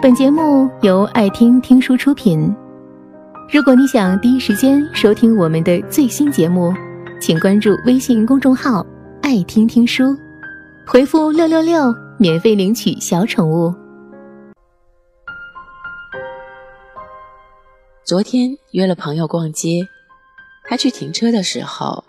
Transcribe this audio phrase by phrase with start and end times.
[0.00, 2.54] 本节目由爱听听书出品。
[3.52, 6.72] 如果你想第一时间收听我们的最新节目，
[7.20, 8.86] 请关注微信公众号
[9.22, 10.16] “爱听听书”，
[10.86, 13.74] 回复“六六六”免费领取小宠物。
[18.04, 19.80] 昨天约了朋友逛街，
[20.68, 22.04] 他去停车的时候，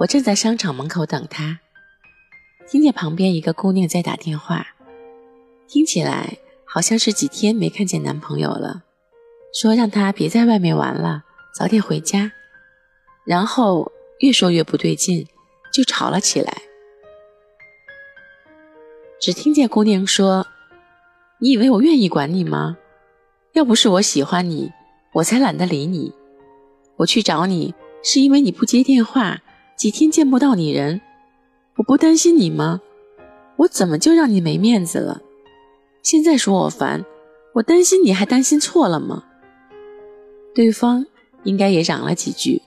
[0.00, 1.58] 我正在商场门口等他，
[2.68, 4.66] 听见旁边一个姑娘在打电话，
[5.66, 6.36] 听起来。
[6.72, 8.84] 好像是几天没看见男朋友了，
[9.52, 12.30] 说让他别在外面玩了，早点回家。
[13.26, 15.26] 然后越说越不对劲，
[15.72, 16.62] 就吵了起来。
[19.18, 20.46] 只听见姑娘说
[21.40, 22.78] ：“你以为我愿意管你吗？
[23.52, 24.70] 要不是我喜欢你，
[25.14, 26.12] 我才懒得理你。
[26.98, 27.74] 我去找你
[28.04, 29.40] 是因为你不接电话，
[29.76, 31.00] 几天见不到你人，
[31.76, 32.80] 我不担心你吗？
[33.56, 35.20] 我怎么就让你没面子了？”
[36.02, 37.04] 现在说我烦，
[37.52, 39.24] 我担心你还担心错了吗？
[40.54, 41.06] 对方
[41.44, 42.62] 应该也嚷了几句，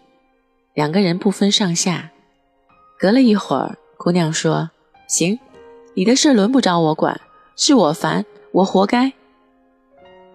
[0.74, 2.12] 两个人不分上下。
[3.00, 4.70] 隔了一会儿，姑娘说
[5.10, 5.40] ：“行，
[5.96, 7.20] 你的事轮不着我管，
[7.56, 9.12] 是我烦，我活该。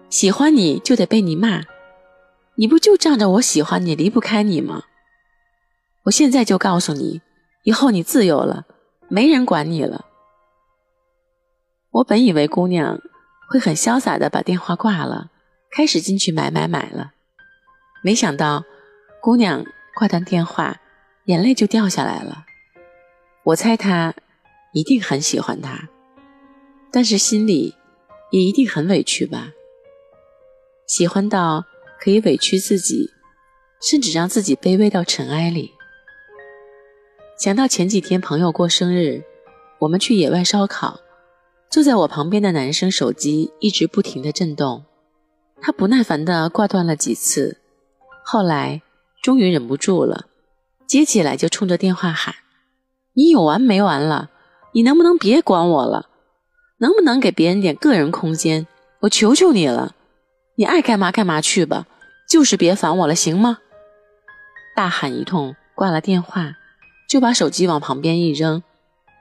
[0.09, 1.63] 喜欢你就得被你骂，
[2.55, 4.83] 你不就仗着我喜欢你离不开你吗？
[6.03, 7.21] 我现在就告诉你，
[7.63, 8.65] 以后你自由了，
[9.07, 10.05] 没人管你了。”
[11.91, 13.01] 我本以为姑娘
[13.49, 15.31] 会很潇洒的把电话挂了，
[15.71, 17.13] 开始进去买买买了，
[18.03, 18.63] 没想到
[19.21, 19.65] 姑娘
[19.95, 20.79] 挂断电话，
[21.25, 22.45] 眼泪就掉下来了。
[23.43, 24.13] 我猜她
[24.71, 25.89] 一定很喜欢他，
[26.91, 27.73] 但是心里
[28.29, 29.51] 也一定很委屈吧？
[30.85, 31.65] 喜欢到
[31.99, 33.09] 可以委屈自己，
[33.81, 35.71] 甚至让自己卑微到尘埃里。
[37.39, 39.23] 想到前几天朋友过生日，
[39.79, 40.99] 我们去野外烧烤。
[41.69, 44.85] 坐在我旁边的男生手机一直不停的震动，
[45.61, 47.57] 他不耐烦的挂断了几次，
[48.25, 48.81] 后来
[49.21, 50.25] 终于忍不住了，
[50.87, 52.33] 接起来就冲着电话喊
[53.13, 54.31] ：“你有完没完了？
[54.73, 56.09] 你能不能别管我了？
[56.79, 58.65] 能不能给别人点个人空间？
[59.01, 59.93] 我求求你了，
[60.55, 61.85] 你爱干嘛干嘛去吧，
[62.27, 63.59] 就是别烦我了，行吗？”
[64.75, 66.55] 大喊一通，挂了电话，
[67.07, 68.63] 就把手机往旁边一扔，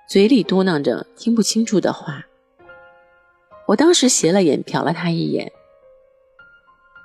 [0.09, 2.25] 嘴里嘟囔着听不清楚的话。
[3.69, 5.53] 我当时斜了眼瞟了他一眼。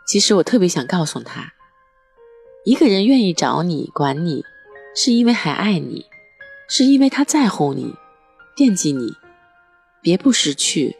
[0.07, 1.51] 其实我特别想告诉他，
[2.63, 4.45] 一个人愿意找你管你，
[4.95, 6.05] 是因为还爱你，
[6.69, 7.93] 是因为他在乎你，
[8.55, 9.13] 惦记你。
[10.01, 10.95] 别不识趣，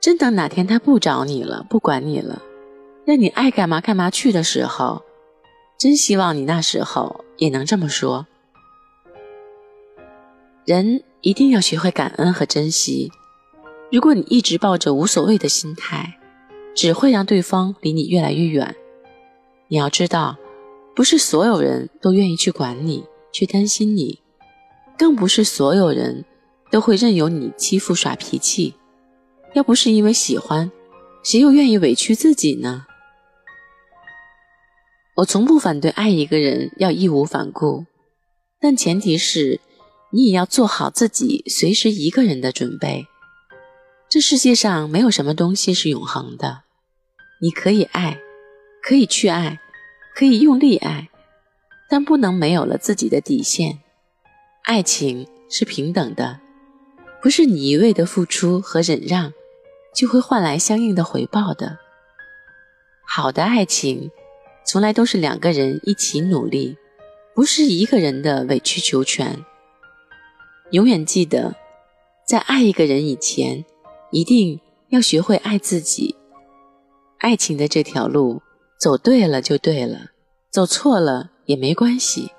[0.00, 2.42] 真等哪天他不找你了，不管你了，
[3.04, 5.04] 让你爱干嘛干嘛去的时候，
[5.78, 8.26] 真希望你那时候也能这么说。
[10.64, 13.12] 人一定要学会感恩和珍惜。
[13.90, 16.16] 如果你一直抱着无所谓的心态，
[16.76, 18.76] 只会让对方离你越来越远。
[19.66, 20.36] 你要知道，
[20.94, 24.20] 不是所有人都愿意去管你，去担心你，
[24.96, 26.24] 更不是所有人
[26.70, 28.74] 都会任由你欺负耍脾气。
[29.54, 30.70] 要不是因为喜欢，
[31.24, 32.86] 谁又愿意委屈自己呢？
[35.16, 37.86] 我从不反对爱一个人要义无反顾，
[38.60, 39.60] 但前提是
[40.12, 43.08] 你也要做好自己随时一个人的准备。
[44.10, 46.64] 这世界上没有什么东西是永恒的，
[47.40, 48.18] 你可以爱，
[48.82, 49.60] 可以去爱，
[50.16, 51.08] 可以用力爱，
[51.88, 53.78] 但不能没有了自己的底线。
[54.64, 56.40] 爱情是平等的，
[57.22, 59.32] 不是你一味的付出和忍让，
[59.94, 61.78] 就会换来相应的回报的。
[63.06, 64.10] 好的爱情，
[64.66, 66.76] 从来都是两个人一起努力，
[67.32, 69.46] 不是一个人的委曲求全。
[70.72, 71.54] 永远记得，
[72.26, 73.64] 在爱一个人以前。
[74.10, 76.16] 一定要学会爱自己。
[77.18, 78.40] 爱情的这条路，
[78.80, 79.98] 走对了就对了，
[80.50, 82.30] 走错了也没关系。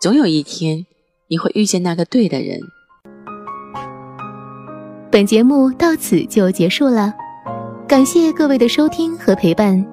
[0.00, 0.86] 总有一天，
[1.28, 2.60] 你会遇见那个对的人。
[5.10, 7.12] 本节目到此就结束了，
[7.86, 9.84] 感谢各位的收听和陪伴。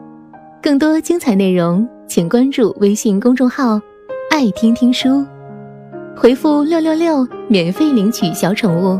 [0.62, 3.79] 更多精彩内容，请关注微信公众号
[4.31, 5.25] “爱听听书”，
[6.18, 9.00] 回复“六六六”免费领取小宠物。